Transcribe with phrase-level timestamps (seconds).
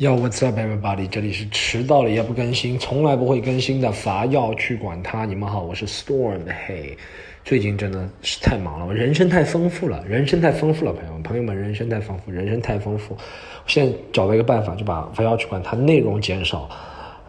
[0.00, 1.06] Yo, what's up, everybody？
[1.06, 5.26] 这里是迟到了也不更新，从来不会更新的伐要去管它。
[5.26, 6.40] 你们好，我是 Storm。
[6.66, 6.96] 嘿，
[7.44, 13.14] 最近真的是太忙了，我人生太丰富了，人生太丰富了，朋友们，朋友们，人生太丰富，人生太丰富。
[13.14, 16.66] 我现在找到一个办法，就把伐要去管它内容减少，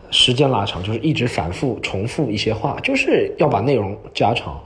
[0.09, 4.63] 时间拉长，就是一直反复重复一些话，就是要把内容加长。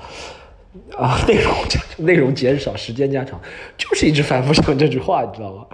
[0.96, 3.42] 啊， 内容加内容减少，时间加长，
[3.78, 5.66] 就是一直反复讲这句话，你知道吗？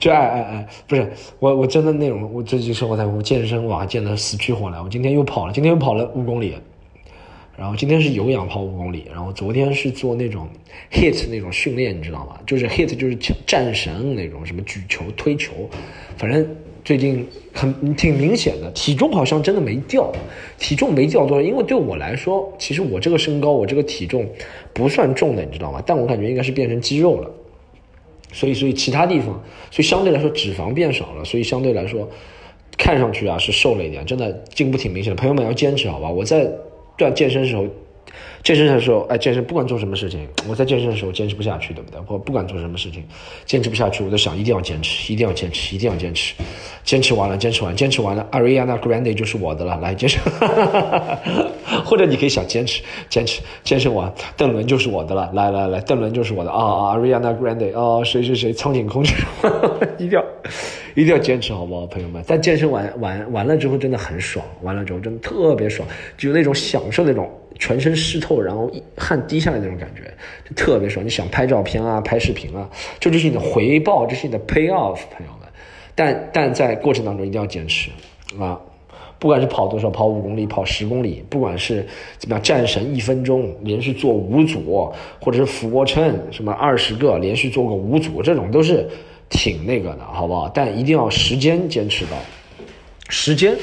[0.00, 1.08] 就哎哎哎，不是
[1.38, 4.80] 我我真的那种，我最近生活在我健身哇，健得死去活来。
[4.80, 6.54] 我今天又跑了，今天又跑了五公里，
[7.56, 10.48] 然后今天是有氧跑五公里，然后昨天是做那种
[10.90, 12.40] hit 那种训练，你知道吗？
[12.46, 13.14] 就是 hit 就是
[13.46, 15.52] 战神那种什么举球推球，
[16.16, 16.44] 反正。
[16.82, 20.10] 最近很挺明显的，体重好像真的没掉，
[20.58, 21.42] 体重没掉多少。
[21.42, 24.26] 因为对我来说，其实我这个身高，我这个体重
[24.72, 25.82] 不算重的，你知道吗？
[25.84, 27.30] 但我感觉应该是变成肌肉了，
[28.32, 29.28] 所以所以其他地方，
[29.70, 32.08] 所以相对来说脂肪变少了，所以相对来说
[32.76, 35.16] 看上去啊是瘦了一点，真的进步挺明显的。
[35.16, 36.08] 朋友们要坚持好吧？
[36.08, 36.50] 我在
[36.96, 37.66] 锻健身的时候。
[38.42, 42.00] 健身的时候，哎，健身不管做什么事情，我在健身的时候坚持不下去，对不对？
[42.06, 43.04] 我不管做什么事情，
[43.44, 46.34] 坚持不下去，我就想一定要坚持，一定要坚持，一定要坚持，
[46.84, 50.18] 坚持完了，坚持完，坚持完了，Ariana Grande 就是我的了，来坚持，
[51.84, 59.04] 或者你可以想坚持，坚持，健身完，邓伦就是我的了，来来来，邓伦就是我的啊啊，Ariana Grande 啊，谁谁谁，苍井空，
[59.98, 60.24] 一定要，
[60.94, 62.24] 一定要坚持，好不好，朋友们？
[62.26, 67.30] 但健身完完完了之后真的很爽，完了之后真的特别爽，就那种享受那种。
[67.60, 70.12] 全身湿透，然后汗滴下来那种感觉，
[70.48, 71.04] 就特别爽。
[71.04, 75.48] 你想拍照片啊，拍视频啊，这就是你的回报，这是你的 pay off，朋友们。
[75.94, 77.90] 但但在过程当中一定要坚持
[78.38, 78.58] 啊，
[79.18, 88.88] 不管是跑多少，跑五公里，跑十公里，不管是怎么样，战神一分钟连续做五组，或者是俯卧撑什么二十个连续做个五组，这种都是
[89.28, 90.48] 挺那个的，好不好？
[90.48, 92.16] 但一定要时间坚持到。
[93.10, 93.54] 时间，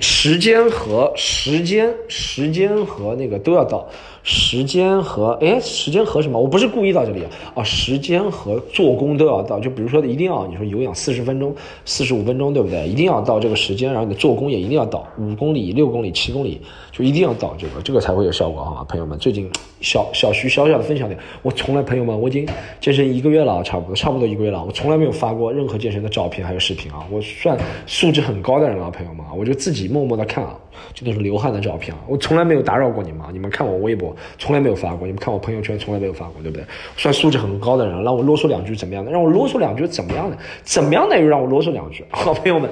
[0.00, 3.90] 时间和时间，时间和那个都要到。
[4.26, 6.40] 时间和哎，时间和什么？
[6.40, 7.22] 我不是故意到这里
[7.54, 7.62] 啊。
[7.62, 9.60] 时间和做工都要到。
[9.60, 11.54] 就比如说，一定要你说有氧四十分钟、
[11.84, 12.88] 四十五分钟，对不对？
[12.88, 16.58] 一定要到这个时间，然后你的做工也一定要到五公里、六公里、七公里，
[16.90, 18.84] 就一定要到这个，这个才会有效果，好吗？
[18.88, 19.50] 朋友们，最近
[19.82, 22.48] 小小徐小小的分享点，我从来朋友们，我已经
[22.80, 27.04] 健身一个月了，差不多差不多一个月了，我从来没有发过任何健身的照片还有视频啊。
[27.10, 30.58] 我算素质很高的人了，朋友们，我就自己默默的看啊。
[30.92, 36.64] 就那种流汗的照片啊，我从来没有打扰过你们，你们看我微博从来没有发过，你们看我朋友圈从来没有发过，对不对？
[36.96, 39.10] 算素质很高的人，让我啰嗦两句怎么样的？
[39.12, 40.36] 让我啰嗦两句怎么样的？
[40.64, 42.04] 怎么样的又让我啰嗦两句？
[42.10, 42.68] 好朋友们，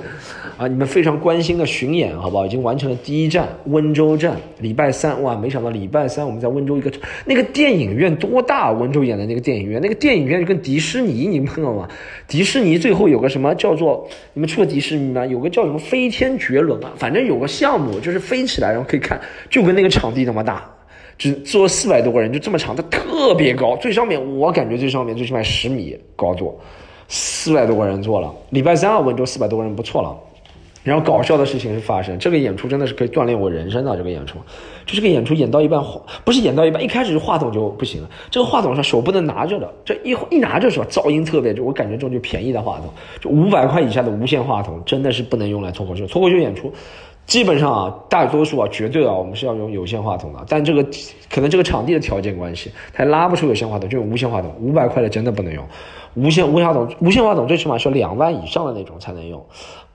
[0.59, 2.45] 啊，你们非常关心的巡演，好不好？
[2.45, 6.91] 已经完成了第一站温州站，礼拜三哇，没想到礼拜三我们在温州一个
[7.25, 8.73] 那个电影院多大？
[8.73, 11.89] 温州演的那个电影院，那个电影院就跟迪士尼，你们看到吗？
[12.27, 14.09] 迪士尼最后有个什么叫做？
[14.35, 15.25] 你们去过迪士尼吗？
[15.25, 16.93] 有个叫什么飞天绝伦啊？
[16.97, 17.93] 反正有个项目。
[18.03, 20.69] 就是飞起来，然后可以看，就跟那个场地那么大，
[21.23, 26.59] 只坐四百多个人，就这么长，它特别高，最上面我感觉最上面最起码十米高度，
[27.07, 28.35] 四百多个人坐了。
[28.51, 30.19] 礼拜三啊，温州四百多个人不错了。
[30.83, 33.97] 然后搞笑的事情是发生，这个演出真的是可以锻炼我人生的。
[33.97, 34.37] 这个演出，
[34.85, 35.81] 就这个演出演到一半，
[36.25, 38.11] 不是演到一半，一开始话筒就不行了。
[38.33, 40.87] 这个话筒上手不能拿着的，这一一拿着是吧？
[40.91, 42.89] 噪音特别，就我感觉这种就便宜的话筒，
[43.21, 46.05] 就五百块以下的无线话筒，真的是不能用来脱口秀。
[46.09, 46.73] 脱口秀演出。
[47.27, 50.45] 基本上啊，大多数啊，绝对啊，我们是要用有线话筒的。
[50.49, 50.85] 但这个
[51.31, 54.53] 可能这个场地的条件关系，它拉不出有线话筒，就用无线话筒。
[54.61, 55.65] 五百块的真的不能用，
[56.15, 59.43] 无线无线话筒，无线话筒最起码是两万以上的那种才能用，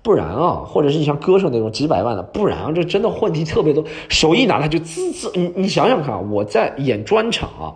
[0.02, 3.84] 不然啊，或者是你像歌手那种几百万的，不然啊，这真的问题特别多。
[4.10, 7.76] 手一拿它就滋滋，你你想想看啊，我在演专场啊，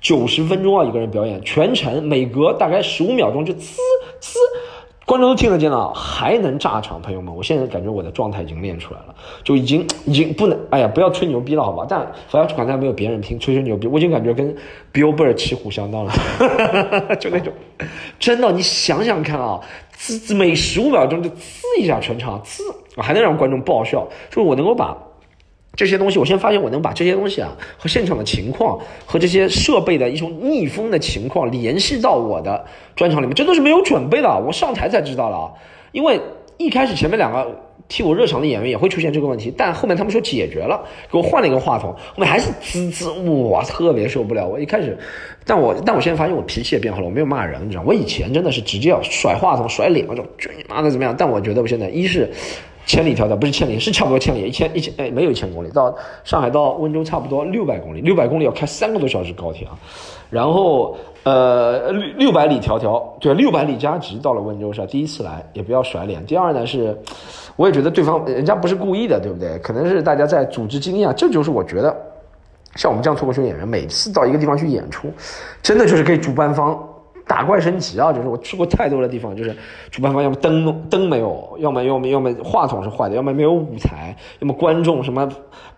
[0.00, 3.76] 九十分钟啊，一个人表演，全程每隔大概十五秒钟就滋
[4.20, 4.38] 滋。
[5.10, 11.84] 观众都听得见了，还能炸场，朋友们，我现在感觉我的状态已经练出来了，就已经已经不能，哎呀，不要吹牛逼了，好吧？
[11.88, 14.54] 但反正刚才没有别人听，吹吹牛逼，我已经感觉跟
[14.92, 16.12] Billboard 骑虎相当了，
[17.18, 17.52] 就那种，
[18.20, 19.58] 真的，你想想看啊，
[19.90, 22.62] 滋滋，每十五秒钟就滋一下全场，滋，
[22.96, 24.96] 还能让观众爆笑，就是我能够把。
[25.80, 32.62] 这些东西，我现在发现我能把这些东西啊和现场的情况和这些设备的一种逆风的情况联系到我的
[32.94, 35.50] 专场里面，这都是没有准备的，我上台才知道了。
[35.92, 36.20] 因为
[36.58, 43.10] 一开始前面两个替我热场的演员也会出现这个问题，但后面他们说解决了，给我换了一个话筒，后面还是滋滋，
[43.48, 44.46] 哇，特别受不了。
[44.46, 44.98] 我一开始，
[45.46, 51.14] 但我但我现在发现我脾气也变好了，我没有骂人，你知道，我以前真的是直接要甩话筒甩脸，我就就 你妈的怎么样？
[51.16, 52.30] 但我觉得我现在一是。
[52.90, 55.94] 千里迢迢不是千里，是差不多千里，一千一千哎没有一千公里，到
[56.24, 59.78] 上海到温州差不多六百公里，六百公里要开三个多小时高铁啊，
[60.28, 64.84] 然后呃六六百里迢迢，对，六百里加急到了温州是？
[64.86, 66.26] 第一次来也不要甩脸。
[66.26, 66.98] 第二呢是，
[67.54, 69.56] 我也觉得对方人家不是故意的，对不对？
[69.60, 71.96] 可能是大家在组织经验，这就是我觉得，
[72.74, 75.06] 像我们这样脱口秀演员，每次到一个地方去演出，
[75.62, 76.76] 真的就是给主办方。
[77.30, 78.12] 打怪升级啊！
[78.12, 79.56] 就是我去过太多的地方，就是
[79.88, 85.28] 主办方要么灯灯没有，要么要么要么话筒是坏的，要么没有舞台，要么观众什么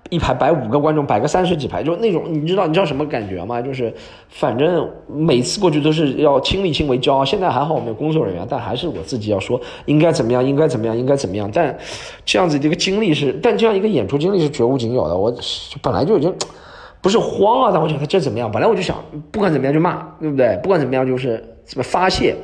[0.08, 3.60] 一排摆五个观众，摆个三十几排，就那种你知道你知道什么感觉吗？
[3.60, 3.92] 就是
[4.30, 7.22] 反正每次过去都是要亲力亲为教。
[7.22, 11.50] 现在还好我们有工作人员，但还是我自己要说应该怎么样，应该怎么样，应该怎么样。
[11.52, 11.76] 但
[12.24, 15.14] 这样子这个经历是，但这样一个演出经历是绝无仅有的。
[15.14, 15.30] 我
[15.82, 16.34] 本来就已经。
[17.02, 18.50] 不是慌啊，但我觉得这怎么样？
[18.50, 18.96] 本来我就想，
[19.30, 20.58] 不管怎么样就骂，对不对？
[20.62, 22.34] 不管怎么样就是怎么发泄。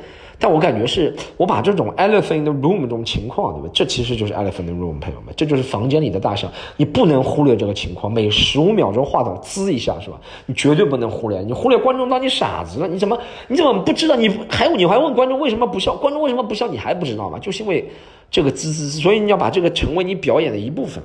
[0.41, 3.69] 但我感觉是我把这种 elephant in the room 这种情况，对吧？
[3.73, 8.09] 这其实就是 elephant in the room，朋友们，这就是房间里的大象，你不能忽略这个情况。
[8.09, 10.17] 每十五秒钟话筒滋一下，是吧？
[10.45, 11.41] 你绝对不能忽略。
[11.41, 12.87] 你忽略观众当你傻子了？
[12.87, 13.17] 你怎么
[13.49, 14.15] 你怎么不知道？
[14.15, 15.93] 你还有你还问观众为什么不笑？
[15.95, 16.67] 观众为什么不笑？
[16.69, 17.37] 你还不知道吗？
[17.39, 17.89] 就是因为
[18.31, 21.03] 这个滋滋滋，所以你要把这个成为你表演的一部分。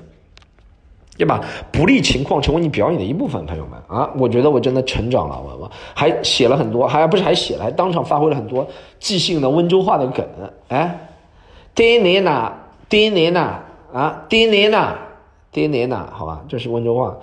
[1.17, 1.41] 对吧？
[1.71, 8.67] 不利情况成为你表演的一部分，朋友们啊，我觉得我真的成长了，我我还写了很多，还不是还写了，还当场发挥了很多
[8.99, 10.27] 即兴的温州话的梗，
[10.69, 11.09] 哎，
[11.73, 12.53] 爹年呐，
[12.89, 13.61] 爹年呐，
[13.93, 14.95] 啊，爹年呐，
[15.53, 17.15] 爹年呐，好吧，这是温州话，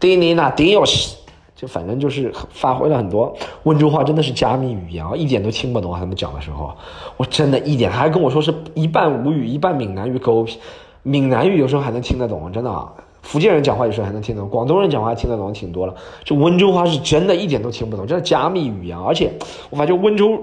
[0.00, 1.16] 爹年呐，爹要死，
[1.54, 3.32] 就反正就是发挥了很多
[3.62, 6.74] 温州话，真的是加密语言啊，一点都听不懂他们讲的时候，
[7.16, 10.58] 我真的一点，他还跟我说是一半吴语一半闽南语，狗屁，
[11.04, 12.88] 闽南语有时候还能听得懂，真的。
[13.28, 15.94] 福建人讲话有时候还能听懂，广东人讲话听得懂挺多了。
[16.24, 18.98] 就温州话是真的一点都听不懂，这是加密语言。
[18.98, 19.30] 而且
[19.68, 20.42] 我发觉温州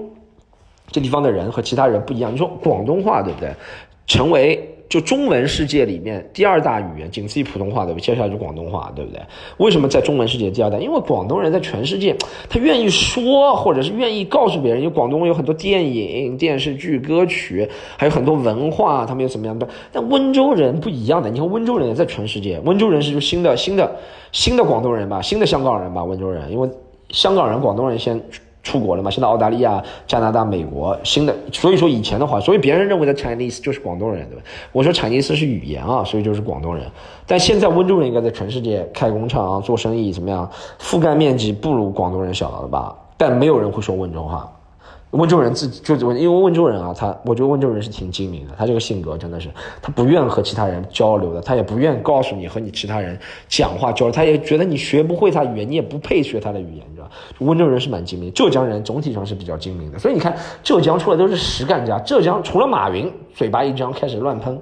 [0.92, 2.32] 这地方的人和其他人不一样。
[2.32, 3.52] 你说广东话对不对？
[4.06, 4.72] 成为。
[4.88, 8.04] 就中文世界里面第二大语言，仅次于普通话，对不对？
[8.04, 9.20] 接下来就广东话，对不对？
[9.56, 10.78] 为什么在中文世界第二大？
[10.78, 12.14] 因为广东人在全世界，
[12.48, 19.68] 他愿意说，或者是愿意告诉别人，因为广东有很多电影、电视剧、歌曲，还有很多文化，他们有怎么样的？
[19.90, 23.96] 但温州人不一样的，你看温州人也在全世界，温州人是就新的、新的、
[24.30, 26.68] 新的广东人吧，新的香港人吧，温州人，因为
[27.10, 28.20] 香港人、广东人先。
[28.66, 29.08] 出国了嘛？
[29.08, 34.42] 现在澳大利亚、加拿大、美国新的，所以说以前的话，所以别人认为的 Chinese 就是广东人，对吧？
[34.72, 36.84] 我说 Chinese 是语言啊，所以就是广东人。
[37.28, 40.50] 但现在温州人应该在全世界开工厂啊、做生意，怎么样？
[40.80, 42.92] 覆盖面积不如广东人小了吧？
[43.16, 44.50] 但没有人会说温州话。
[45.12, 49.48] 温州人自己就，因为温州人啊，他我觉得温州人是挺精明的，他这个性格真的是，
[49.80, 53.18] 他不愿和其他人交流的，他也不愿告诉你和你其他人
[53.48, 57.08] 讲话交流，他也觉得你学不会他语言，你也不配学他的语言，你知道
[57.38, 64.58] 温州人是蛮精明，浙江人总体上是比较精明的，所以你看浙江出来都是实干家，浙江除了马云嘴巴一张开始乱喷，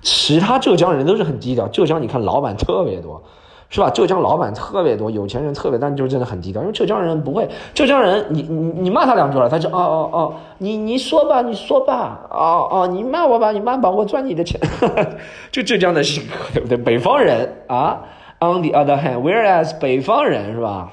[0.00, 3.22] 其他浙江人都是很低调，浙江你看老板特别多。
[3.72, 3.88] 是吧？
[3.88, 6.60] 浙江老板特别多，有钱人特别，但就是真的很低调。
[6.60, 14.60] 因为浙江人不会，浙江人你你你骂他两句了，他就哦哦哦，你你说吧，你说吧，哦哦，你骂我吧，你骂吧，我赚你的钱，
[15.50, 16.76] 就浙江的性格，对不对？
[16.76, 18.02] 北方人啊
[18.40, 20.92] ，on the other hand，whereas 北方人是吧？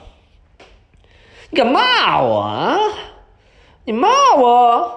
[1.50, 2.40] 你敢骂我？
[2.40, 2.78] 啊？
[3.84, 4.08] 你骂
[4.40, 4.90] 我？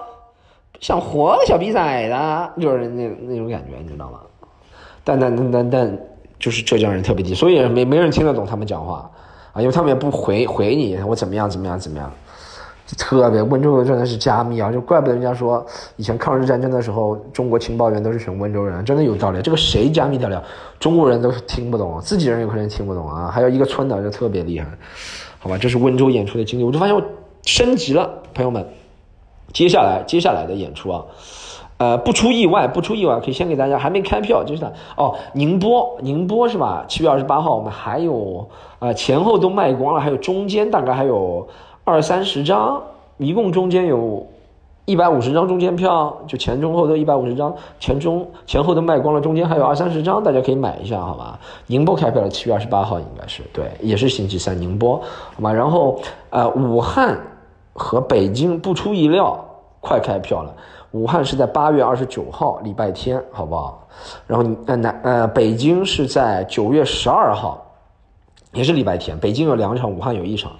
[0.79, 4.19] 想活小逼崽子，就是那那种感觉，你知道吗？
[5.03, 5.97] 但但但但但。
[6.43, 9.09] 就是浙江人特别低，所以没没人听得懂他们讲话
[9.53, 12.11] 啊，因为他们也不回回你，我怎么样怎么样怎么样，
[12.97, 19.41] 特别温州的真的是加密啊，就怪不得人家说以前抗日战争的时候，中国情报员都是选温州人，真的有道理。
[19.41, 20.43] 这个谁加密得了？
[20.81, 23.31] 中国人都听不懂，自己人有可能听不懂啊。
[23.31, 24.67] 还有一个村的就特别厉害，
[25.39, 27.01] 好吧，这是温州演出的经历，我就发现我
[27.45, 28.67] 升级了，朋友们。
[29.53, 31.05] 接下来接下来的演出啊。
[31.77, 34.63] 呃，不出意外，不出意外，可以先给大家还没开票，就是
[34.95, 36.85] 哦，宁波，宁波是吧？
[36.87, 38.47] 七月二十八号，我们还有
[38.79, 41.45] 呃前后都卖光了，还有中间大概还有
[41.83, 42.81] 二三十张，
[43.17, 44.25] 一共中间有
[44.85, 51.39] 一百五十张中间票，就前中后都一百五十张，前中前后都卖光了，中间还有二三十张，大家可以买一下，好吧？
[51.67, 55.01] 宁波开票了，七月二十八号应该是对，也是星期三，宁波，
[55.35, 55.51] 好吧？
[55.51, 55.99] 然后
[56.29, 57.17] 呃，武汉
[57.73, 59.37] 和北京不出意料，
[59.81, 60.53] 快开票了。
[60.93, 63.87] 武汉是在八月二十九号，礼拜天，好不好？
[64.27, 67.65] 然后你呃南呃北京是在九月十二号，
[68.51, 69.17] 也是礼拜天。
[69.17, 70.51] 北京有两场，武汉有一场，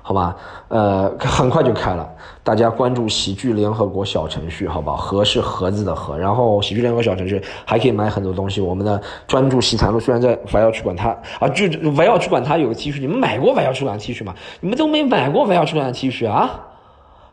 [0.00, 0.36] 好吧？
[0.68, 2.08] 呃，很快就开了。
[2.44, 4.96] 大家关注喜剧联合国小程序，好不好？
[4.96, 8.60] 盒是盒子的盒，然后喜剧联合国小程序还可以买很多东西。
[8.60, 11.08] 我们的专注喜谈录虽然在还要去管它
[11.40, 11.66] 啊，就
[11.96, 14.32] 还要去管它有个 T 恤，你们买过还要去管 T 恤吗？
[14.60, 16.68] 你们都没买过还要去管 T 恤啊？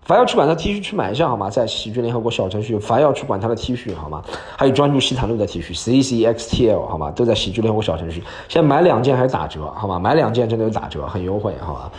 [0.08, 1.50] 凡要去管他 T 恤去买一下好吗？
[1.50, 4.24] 在喜剧联合国小程序，凡要去管他的 T 恤好吗？
[4.58, 7.12] 还有专注西坦路的 T 恤，C C X T L 好吗？
[7.12, 10.00] 都在喜剧联合国小程序，现在买两件还是打折好吗？
[10.00, 11.92] 买两件真的有打折，很优惠好吗？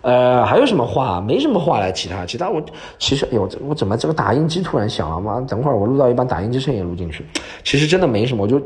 [0.00, 1.20] 呃，还有什么话？
[1.20, 2.62] 没什么话了，其他其他我
[2.98, 5.38] 其实，哎呦，我怎么这个打印机突然响了妈？
[5.42, 7.26] 等会儿我录到一半，打印机声也录进去。
[7.62, 8.58] 其实真的没什么，我就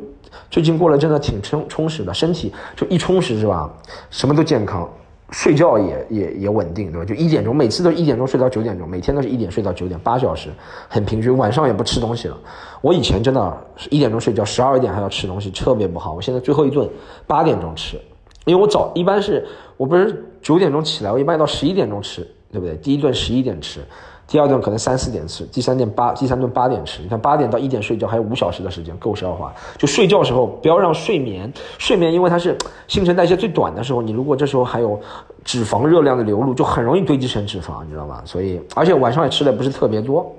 [0.48, 3.68] 最近过了真的挺充充实的，身体就一充实是吧？
[4.10, 4.88] 什么都健康。
[5.34, 7.04] 睡觉也也也稳定，对吧？
[7.04, 10.48] 就一点钟，每次都一点钟睡到九点钟，每天都是一点睡到九点，八小时，
[10.88, 11.36] 很平均。
[11.36, 12.38] 晚上也不吃东西了。
[12.80, 16.14] 我以前真的是一点钟睡觉，十二点还要吃东西，特别不好。
[16.14, 16.88] 我现在最后一顿
[17.26, 18.00] 八点钟吃，
[18.44, 19.44] 因为我早一般是
[19.76, 22.76] 我不是九点钟起来，我一般到十一点钟吃，对不对？
[22.76, 23.80] 第一顿十一点吃。
[24.26, 27.02] 第二顿可能三四点吃，第三顿八第三顿八点吃。
[27.02, 29.54] 你看八点到一点睡觉，还有五小时的时间够消化。
[29.76, 32.56] 就睡觉时候不要让睡眠，睡眠因为它是
[32.88, 34.98] 新陈代谢最短的时候，你如果这时候还有
[35.44, 38.22] 脂肪热量的流入，就很容易堆积成脂肪，你知道吗？
[38.24, 40.34] 所以而且晚上也吃的不是特别多，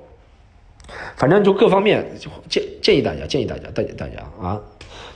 [1.16, 2.06] 反正就各方面
[2.50, 4.62] 这建议大家，建议大家，大家大家啊。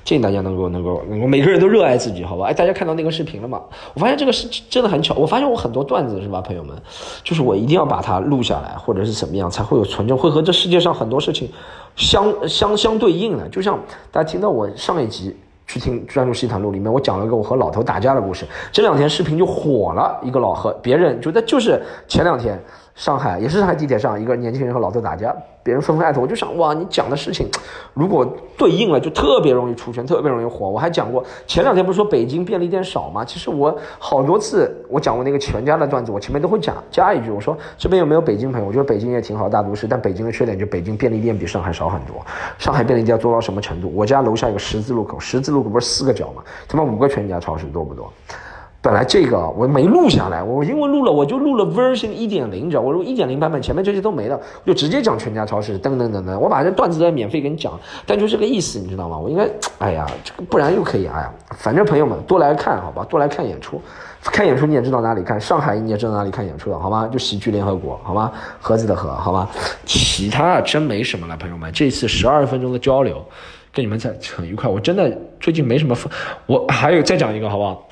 [0.03, 2.47] 建议大家能够能够能够每个人都热爱自己，好吧？
[2.47, 3.61] 哎，大家看到那个视频了吗？
[3.93, 5.13] 我发现这个是真的很巧。
[5.13, 6.75] 我发现我很多段子是吧，朋友们，
[7.23, 11.47] 就是我一定要把它录下来，或者是怎么样才会有存证，会和这世界上很多事情
[11.95, 13.47] 相相相对应的。
[13.49, 13.77] 就像
[14.11, 22.59] 大家听到我上一集去听《专注西坦路》里面，我讲了一个我和老头打架的故事，这两天视频就火了，一个老和别人觉得就是前两天。
[22.95, 26.19] 上海也是上海地铁上，一个年轻人和老头打架，别人纷纷艾特。
[26.19, 27.47] 我就想，哇，你讲的事情，
[27.93, 28.25] 如果
[28.57, 30.67] 对应了，就特别容易出圈，特别容易火。
[30.67, 33.23] 我还讲过，前两天不是说北京便利店少吗？
[33.23, 38.67] 其实我好多次我讲过那个全家的段子，我前面都会讲加一句，我说这边有没有北京朋友？
[38.67, 42.17] 我觉得北京也挺好，大都市，但北京的缺点就北京便利店比上海少很多。
[42.57, 43.89] 上海便利店要做到什么程度？
[43.95, 46.43] 我家楼下有个十字路口，十字路口不是四个角吗？
[46.67, 48.11] 他妈五个全家超市多不多？
[48.81, 59.17] 本来这个我没录下来，我因为录了，我就录了 version 一点零，知道我录一点零版本，前面这些都没了，我就直接讲全家超市，噔噔噔噔，我把这段子在免费给你讲，但就这个意思，你知道吗？
[59.17, 59.45] 我应该，
[59.79, 63.81] 哎呀，这个不然又可以，哎呀，反正朋友们多来看，好吧，多来看演出，
[64.23, 67.05] 看演出你也知道哪里看，上海你也知道哪里看演出了，好吗？
[67.11, 68.31] 就喜剧联合国，好吗？
[68.61, 69.49] 盒子的盒，好吗？
[69.83, 73.21] 其他真没什么了，朋友们，这次十二分钟的交流，
[73.73, 75.93] 跟你们在很愉快，我真的最近没什么，
[76.45, 77.85] 我还有再讲一个，好不好？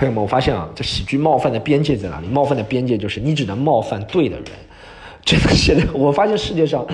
[0.00, 2.26] 朋友们，我发现啊，这喜剧冒犯的边界在哪里？
[2.26, 4.44] 冒犯的边界就是你只能冒犯对的人。
[5.26, 6.86] 真的，现在我发现世界上。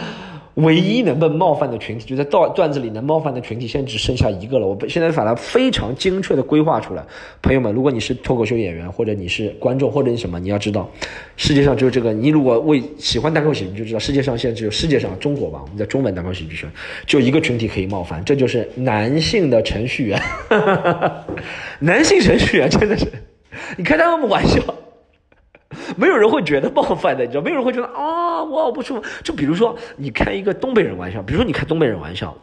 [0.57, 4.67] 唯一能被冒犯的群体，就在段段子里能冒犯的群体，现在只剩下一个了。
[4.67, 7.05] 我现在把它非常精确的规划出来。
[7.43, 10.91] 朋友们，如果你是脱口秀演员，或者你是观众，或者你什么，你要知道，
[11.37, 12.11] 世界上只有这个。
[12.15, 16.71] 你如果为喜欢单口喜剧，就知道世界上现在只有世界上中国吧，我们在中文单口喜剧圈，
[17.05, 20.19] 就一个群体可以冒犯，这就是男性的程序员。
[21.81, 23.07] 男性程序员真的是，
[23.77, 24.59] 你开他们玩笑。
[25.97, 27.43] 没有人会觉得冒犯的，你知道？
[27.43, 29.03] 没有人会觉得啊，我好不舒服。
[29.25, 32.35] 就比如说，你开一个东北人玩笑，比如说你开东北人玩笑，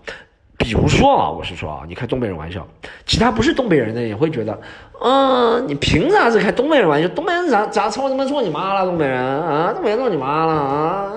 [0.57, 2.65] 比如说啊，我是说啊，你开东北人玩笑，
[3.05, 4.59] 其他不是东北人的也会觉得，
[5.01, 7.07] 嗯，你凭啥子开东北人玩笑？
[7.09, 8.85] 东北人咋咋操他妈操你妈了？
[8.85, 11.13] 东北人啊，东北人操你妈了啊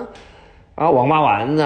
[0.75, 1.63] 啊，王八丸子，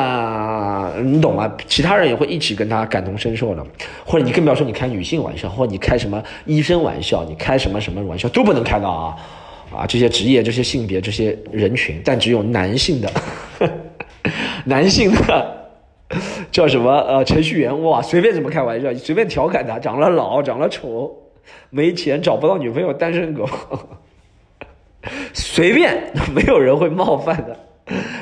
[1.04, 1.52] 你懂吗？
[1.68, 3.66] 其他人也会一起跟他感同身受的。
[4.06, 9.16] 或者你更不要说你开女性玩笑，或者你开什么医生玩笑，你开什么什么玩笑都不能开到啊。
[9.76, 13.12] 啊，这些职业、这些性别、这些人群，但只有男性的，
[14.66, 15.70] 男性的
[16.52, 16.92] 叫什么？
[16.92, 21.16] 呃，程序员哇，随便怎么开玩笑，随便调侃他，长了老，长了丑，
[21.70, 23.48] 没钱，找不到女朋友，单身狗，
[25.34, 27.58] 随便，没有人会冒犯的，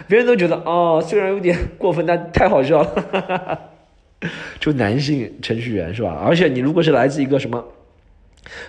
[0.08, 3.60] 别人都觉得哦，虽然有点过分，但太好笑了。
[4.60, 6.22] 就男性程序员是吧？
[6.27, 7.63] 而且你如果是来自一个什么？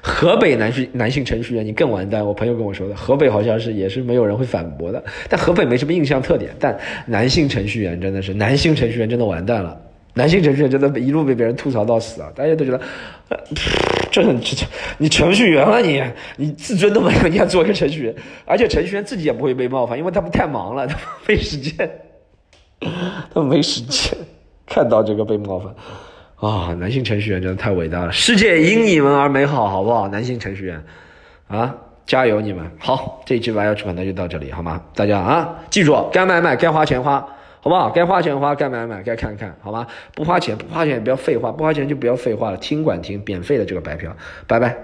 [0.02, 2.24] 河北男性男性程序员，你更完蛋。
[2.24, 5.02] 我朋友跟我说的，河北好像是也是没有人会反驳的。
[5.28, 9.80] 但河北没什么印象特点，但男性程序员真的是男性程序员真的完蛋了。
[10.12, 12.28] 男性程序员真的一路被别人吐槽到死啊！
[12.34, 12.80] 大家都觉得，
[14.10, 14.66] 这很这
[14.98, 16.02] 你程序员啊你，
[16.36, 21.90] 你自尊都没有，你要做一个程序员，而且程序员自己也不会被冒犯，因为他们太忙了，他们没时间，
[23.32, 24.18] 他们没时间
[24.66, 25.72] 看到这个被冒犯。
[26.40, 30.08] 啊，男性程序员真的太伟大了，世界因你们而美好，好不好？
[30.08, 30.82] 男性程序员，
[31.48, 31.74] 啊，
[32.06, 32.64] 加油你们！
[32.78, 34.80] 好，这一期白要出版那就到这里，好吗？
[34.94, 37.20] 大家啊，记住，该买买，该花钱花，
[37.60, 37.90] 好不好？
[37.90, 39.86] 该花钱花，该买买，该看看，好吗？
[40.14, 44.10] 不花钱，不花钱也不要废话，不花钱就不要废话了，听管听，免费的这个白嫖，
[44.46, 44.74] 拜拜。